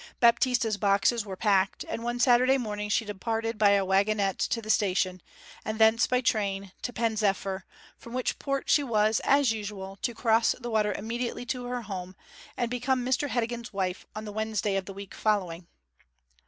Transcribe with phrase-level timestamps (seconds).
[0.19, 4.71] Baptista's boxes were packed, and one Saturday morning she departed by a waggonette to the
[4.71, 5.21] station,
[5.63, 7.65] and thence by train to Pen zephyr,
[7.99, 12.15] from which port she was, as usual, to cross the water immediately to her home,
[12.57, 15.67] and become Mr Heddegan's wife on the Wednesday of the week following.